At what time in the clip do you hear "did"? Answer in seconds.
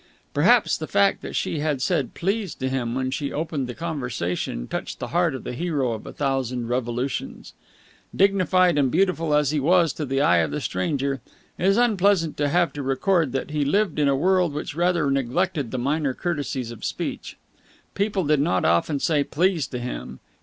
18.23-18.39